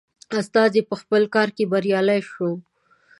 استازی 0.39 0.81
په 0.89 0.95
خپل 1.01 1.21
کار 1.35 1.49
کې 1.55 1.69
بریالی 1.71 2.21
شوی. 2.31 2.53